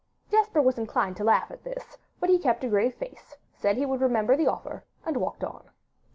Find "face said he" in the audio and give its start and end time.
2.95-3.85